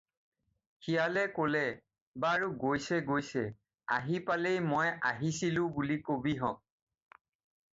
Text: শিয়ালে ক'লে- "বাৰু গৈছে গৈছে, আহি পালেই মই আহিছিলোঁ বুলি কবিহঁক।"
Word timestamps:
শিয়ালে 0.85 1.25
ক'লে- 1.33 1.77
"বাৰু 2.23 2.49
গৈছে 2.63 2.99
গৈছে, 3.09 3.43
আহি 3.99 4.23
পালেই 4.31 4.59
মই 4.73 4.91
আহিছিলোঁ 5.11 5.69
বুলি 5.77 5.99
কবিহঁক।" 6.09 7.17